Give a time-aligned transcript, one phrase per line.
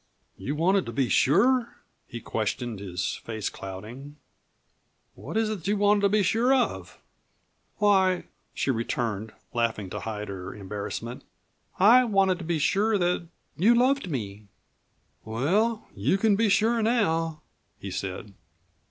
[0.35, 1.75] "You wanted to be sure?"
[2.07, 4.15] he questioned, his face clouding.
[5.13, 6.97] "What is it that you wanted to be sure of?"
[7.77, 11.23] "Why," she returned, laughing to hide her embarrassment,
[11.77, 14.47] "I wanted to be sure that you loved me!"
[15.23, 17.43] "Well, you c'n be sure now,"
[17.77, 18.33] he said.